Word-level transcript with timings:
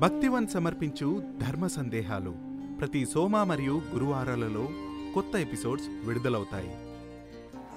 భక్తివన్ 0.00 0.48
సమర్పించు 0.48 1.22
ధర్మ 1.48 1.66
సందేహాలు 1.66 2.34
ప్రతి 2.80 3.06
సోమ 3.06 3.42
మరియు 3.42 3.80
గురువారాలలో 3.94 4.68
కొత్త 5.14 5.36
ఎపిసోడ్స్ 5.36 5.86
విడుదలవుతాయి. 6.06 6.76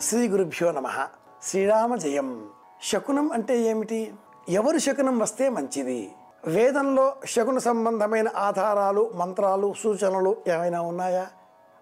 శ్రీ 0.02 0.28
గురుభ్యో 0.28 0.72
నమ. 0.72 1.08
శ్రీరామ 1.44 1.96
జయం. 1.96 2.47
శకునం 2.83 3.31
అంటే 3.31 3.62
ఏమిటి? 3.62 4.13
ఎవరు 4.49 4.78
శకునం 4.78 5.20
వస్తే 5.20 5.49
మంచిది? 5.49 6.12
వేదంలో 6.47 7.15
శకున 7.26 7.58
సంబంధమైన 7.58 8.29
ఆధారాలు 8.36 9.12
మంత్రాలు 9.16 9.74
సూచనలు 9.84 10.36
ఏమైనా 10.47 10.82
ఉన్నాయా? 10.82 11.28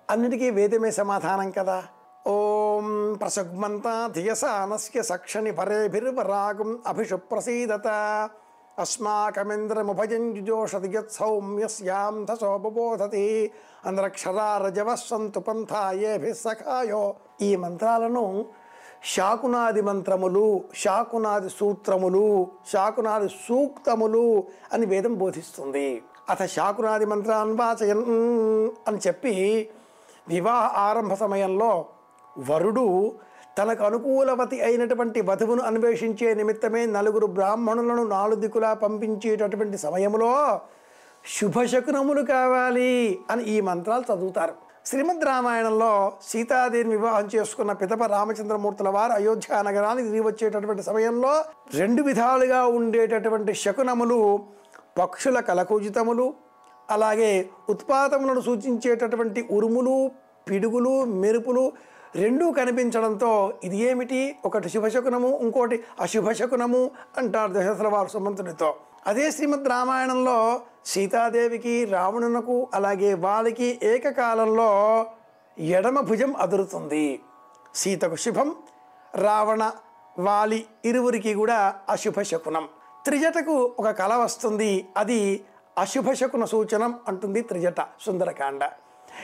అన్నిటికీ 0.09 0.49
వేదమే 0.49 0.91
సమాధానం 0.91 1.51
కదా? 1.51 1.83
ఓం 2.27 3.17
ప్రసగ్మంత 3.21 4.09
ధియసానస్య 4.13 5.03
సక్షణి 5.03 5.51
పరేభిర్వరాగం 5.51 6.79
అభిషు 6.87 7.15
ప్రసీదత 7.15 7.87
అస్మాకమింద్రముభయం 8.77 10.33
జుజోషతి 10.33 10.89
యత్సౌమ్యస్యాం 10.93 12.25
ధసోపబోధతి 12.25 13.51
అందరక్షరారజవ 13.85 14.95
సంతు 14.95 15.41
సఖాయో 16.33 17.15
ఈ 17.41 17.55
మంత్రాలను 17.55 18.45
శాకునాది 19.03 19.81
మంత్రములు 19.81 20.63
శాకునాది 20.75 21.49
సూత్రములు 21.49 22.47
శాకునాది 22.71 23.29
సూక్తములు 23.47 24.43
అని 24.73 24.85
వేదం 24.85 25.13
బోధిస్తుంది. 25.13 26.03
అత 26.29 26.45
శాకునాది 26.45 27.05
మంత్రాన్ 27.05 27.57
వాచయన్ 27.57 28.05
అని 28.87 28.97
చెప్పి 29.07 29.35
వివాహ 30.27 30.77
ఆరంభ 30.77 31.13
సమయంలో 31.13 31.85
వరుడు 32.49 32.87
తనకు 33.57 33.83
అనుకూలవతి 33.83 34.61
అయినటువంటి 34.61 35.21
వధువును 35.21 35.63
అన్వేషించే 35.63 36.33
నిమిత్తమే 36.33 36.85
నలుగురు 36.85 37.25
బ్రాహ్మణులను 37.25 38.03
నాలుగు 38.03 38.39
దిక్కులా 38.39 38.73
పంపించేటటువంటి 38.73 39.77
సమయంలో 39.77 40.61
శుభశకునములు 41.25 42.21
కావాలి 42.21 43.19
అని 43.31 43.43
ఈ 43.43 43.61
మంత్రాలు 43.61 44.03
చదువుతారు. 44.13 44.53
శ్రీమద్ 44.85 45.25
రామాయణంలో 45.25 46.11
సీతాదేవిని 46.21 46.95
వివాహం 46.95 47.29
చేసుకున్న 47.35 47.71
పితప 47.71 48.03
రామచంద్రమూర్తుల 48.03 48.89
వారు 48.89 49.11
అయోధ్య 49.11 49.61
నగరానికి 49.61 50.07
తిరిగి 50.07 50.25
వచ్చేటటువంటి 50.27 50.83
సమయంలో 50.83 51.33
రెండు 51.73 52.01
విధాలుగా 52.01 52.65
ఉండేటటువంటి 52.65 53.53
శకునములు 53.53 54.39
పక్షుల 54.97 55.39
కలకూజితములు 55.39 56.33
అలాగే 56.89 57.49
ఉత్పాతములను 57.69 58.41
సూచించేటటువంటి 58.41 59.47
ఉరుములు 59.51 60.11
పిడుగులు 60.49 61.05
మెరుపులు 61.05 61.71
రెండూ 62.15 62.51
కనిపించడంతో 62.51 63.53
ఇది 63.63 63.77
ఏమిటి? 63.77 64.35
ఒకటి 64.45 64.69
శుభశకునము 64.69 65.39
ఇంకోటి 65.41 65.83
అశుభశకునము 66.01 66.91
అంటారు 67.17 67.51
దశరథుల 67.51 67.87
వారు 67.87 68.07
సుమంతుడితో 68.07 68.73
అదే 69.07 69.31
శ్రీమద్ 69.31 69.67
రామాయణంలో 69.67 70.61
సీతాదేవికి 70.85 71.85
రావణునకు 71.85 72.67
అలాగే 72.73 73.13
వాళ్ళకి 73.13 73.79
ఏకకాలంలో 73.83 74.69
ఎడమ 75.59 75.99
భుజం 75.99 76.35
అదురుతుంది. 76.35 77.19
సీతకు 77.75 78.15
శుభం 78.15 78.55
రావణ 79.15 79.71
వాలి 80.19 80.65
ఇరువురికి 80.85 81.33
కూడా 81.33 81.75
అశుభశకునం. 81.89 82.69
త్రిజటకు 83.05 83.75
ఒక 83.79 83.89
కళ 83.89 84.13
వస్తుంది 84.15 84.87
అది 84.97 85.45
అశుభశకున 85.77 86.45
సూచనం 86.45 86.99
అంటుంది 87.07 87.41
త్రిజట 87.41 87.81
సుందరకాండ. 88.01 88.63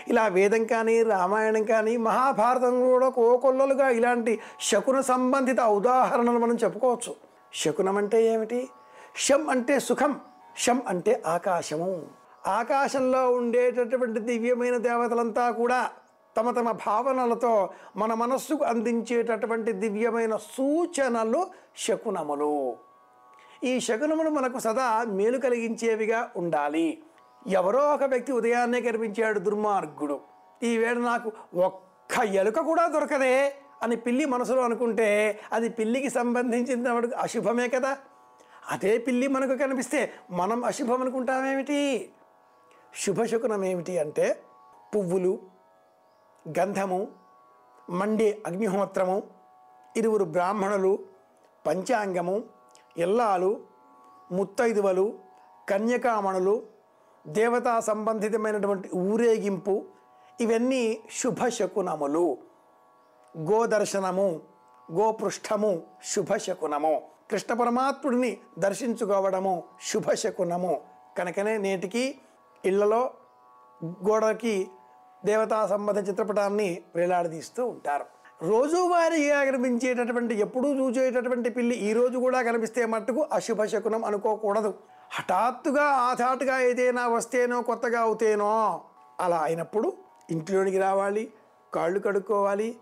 ఇలా 0.07 0.27
వేదం 0.27 0.65
కానీ 0.65 1.03
రామాయణం 1.03 1.63
కానీ 1.63 1.97
మహాభారతం 1.97 2.89
కూడా 2.89 3.09
కోకొల్లలుగా 3.09 3.89
ఇలాంటి 3.89 4.39
శకున 4.61 5.01
సంబంధిత 5.01 5.59
ఉదాహరణలు 5.59 6.39
మనం 6.39 6.55
చెప్పుకోవచ్చు. 6.55 7.15
శకునం 7.53 7.97
అంటే 7.97 8.25
ఏమిటి? 8.25 8.69
శం 9.15 9.49
అంటే 9.49 9.79
సుఖం 9.79 10.19
శం 10.57 10.81
అంటే 10.87 11.23
ఆకాశము. 11.25 12.05
ఆకాశంలో 12.47 13.31
ఉండేటటువంటి 13.31 14.19
దివ్యమైన 14.19 14.77
దేవతలంతా 14.77 15.51
కూడా 15.51 15.89
తమ 16.37 16.51
తమ 16.51 16.71
భావనలతో 16.71 17.69
మన 17.97 18.13
మనస్సుకు 18.13 18.63
అందించేటటువంటి 18.63 19.71
దివ్యమైన 19.71 20.35
సూచనలు 20.35 21.47
శకునములు. 21.77 22.75
ఈ 23.63 23.79
శకునములు 23.79 24.29
మనకు 24.29 24.59
సదా 24.59 25.03
మేలు 25.07 25.37
కలిగించేవిగా 25.37 26.29
ఉండాలి. 26.37 27.03
ఎవరో 27.47 27.93
ఒక 27.93 28.03
వ్యక్తి 28.03 28.31
ఉదయాన్నే 28.31 28.81
కనిపించాడు 28.81 29.39
దుర్మార్గుడు. 29.39 30.19
ఈవేళ 30.63 30.97
నాకు 30.97 31.31
ఒక్క 31.55 32.19
ఎలుక 32.23 32.59
కూడా 32.59 32.87
దొరకదే 32.87 33.55
అని 33.83 33.95
పిల్లి 33.95 34.25
మనసులో 34.25 34.61
అనుకుంటే 34.61 35.39
అది 35.53 35.69
పిల్లికి 35.69 36.09
సంబంధించిన 36.09 37.01
అశుభమే 37.17 37.67
కదా. 37.67 37.97
అదే 38.69 38.97
పిల్లి 38.97 39.27
మనకు 39.27 39.57
కనిపిస్తే 39.57 40.13
మనం 40.31 40.65
అశుభం 40.65 41.01
అనుకుంటామేమిటి? 41.01 42.09
శుభశకునం 42.95 43.65
ఏమిటి 43.65 43.99
అంటే 43.99 44.41
పువ్వులు 44.95 45.39
గంధము 46.59 47.07
మండే 47.89 48.41
అగ్నిహోత్రము 48.47 49.23
ఇరువురు 49.97 50.23
బ్రాహ్మణులు 50.23 50.99
పంచాంగము 51.67 52.43
ఇల్లాలు 52.97 53.61
ముత్తైదువలు 54.31 55.19
కన్యకామణులు 55.69 56.78
దేవతా 57.29 57.79
సంబంధితమైనటువంటి 57.79 58.89
ఊరేగింపు 58.95 59.85
ఇవన్నీ 60.41 60.99
శుభశకునములు. 61.21 62.37
గోదర్శనము 63.37 64.41
గోపృష్ఠము 64.91 65.81
శుభశకునము. 66.03 67.01
కృష్ణ 67.31 67.53
పరమాత్ముడిని 67.53 68.37
దర్శించుకోవడము 68.59 69.63
శుభశకునము. 69.91 70.81
కనుకనే 71.17 71.57
నేటికి 71.57 72.19
ఇళ్ళలో 72.65 73.11
గోడకి 73.85 74.67
దేవతా 75.25 75.67
సంబంధ 75.67 76.09
చిత్రపటాన్ని 76.09 76.81
వేలాడదీస్తూ 76.95 77.67
ఉంటారు. 77.67 78.05
రోజువారీగా 78.41 79.43
కనిపించేటటువంటి 79.43 80.35
ఎప్పుడూ 80.35 80.69
చూసేటటువంటి 80.69 81.49
పిల్లి 81.49 81.75
ఈ 81.75 81.93
రోజు 81.93 82.17
కూడా 82.17 82.41
కనిపిస్తే 82.41 82.85
మట్టుకు 82.85 83.25
అశుభ 83.33 83.63
శకునం 83.63 84.05
అనుకోకూడదు. 84.05 84.73
హఠాత్తుగా 85.11 85.83
ఆధాటుగా 85.83 86.59
ఏదైనా 86.59 87.07
వస్తేనో 87.07 87.61
కొత్తగా 87.61 87.99
అవుతేనో 87.99 88.81
అలా 89.19 89.37
అయినప్పుడు 89.37 89.93
ఇంట్లోనికి 90.29 90.77
రావాలి 90.77 91.33
కాళ్ళు 91.73 91.99
కడుక్కోవాలి 91.99 92.77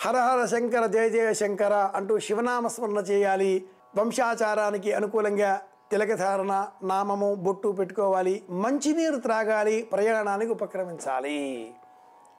హరహర 0.00 0.44
శంకర 0.44 0.86
జయ 0.86 1.08
జయ 1.08 1.34
శంకర 1.34 1.90
అంటూ 1.94 2.18
శివనామస్మరణ 2.18 2.98
చేయాలి. 2.98 3.66
వంశాచారానికి 3.96 4.92
అనుకూలంగా 4.92 5.60
తిలకధారణ 5.90 6.66
నామము 6.82 7.34
బొట్టు 7.34 7.68
పెట్టుకోవాలి 7.68 8.44
మంచినీరు 8.50 9.16
త్రాగాలి 9.16 9.82
ప్రయాణానికి 9.82 10.52
ఉపక్రమించాలి. 10.52 11.74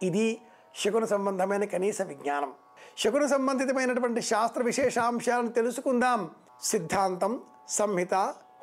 ఇది 0.04 0.42
శకున 0.76 1.06
సంబంధమైన 1.06 1.66
కనీస 1.66 2.02
విజ్ఞానం. 2.02 2.54
శకున 2.98 3.26
సంబంధితమైనటువంటి 3.26 4.22
శాస్త్ర 4.22 4.64
విశేషాంశాలను 4.64 5.48
తెలుసుకుందాం. 5.48 6.30
సిద్ధాంతం 6.64 7.42
సంహిత 7.68 8.14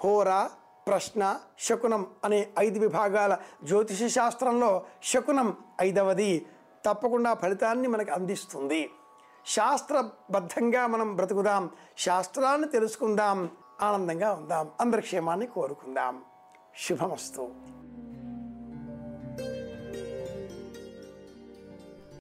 హోరా 0.05 0.51
ప్రశ్న 0.87 1.41
శకునం 1.59 2.07
అనే 2.25 2.53
ఐదు 2.59 2.79
విభాగాల 2.79 3.39
జ్యోతిష 3.65 4.15
శాస్త్రంలో 4.15 4.87
శకునం 5.05 5.57
ఐదవది. 5.83 6.47
తప్పకుండా 6.85 7.35
ఫలితాన్ని 7.35 7.89
మనకు 7.89 8.13
అందిస్తుంది. 8.13 8.91
శాస్త్రబద్ధంగా 9.47 10.87
మనం 10.87 11.17
బ్రతుకుదాం 11.17 11.71
శాస్త్రాన్ని 11.99 12.69
తెలుసుకుందాం 12.69 13.51
ఆనందంగా 13.83 14.33
ఉందాం 14.33 14.71
అందరి 14.81 15.03
క్షేమాన్ని 15.03 15.47
కోరుకుందాం. 15.47 16.23
శుభమస్తు. 16.79 17.51